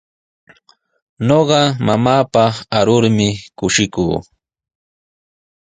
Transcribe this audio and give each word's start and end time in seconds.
Ñuqa 1.27 1.59
mamaapaq 1.85 2.53
arurmi 2.77 3.27
kushikuu. 3.57 4.15